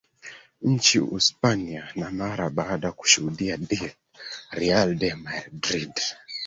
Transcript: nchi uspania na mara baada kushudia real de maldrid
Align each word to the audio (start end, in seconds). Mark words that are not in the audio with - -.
nchi 0.61 0.99
uspania 0.99 1.87
na 1.95 2.11
mara 2.11 2.49
baada 2.49 2.91
kushudia 2.91 3.59
real 4.51 4.95
de 4.95 5.15
maldrid 5.15 5.93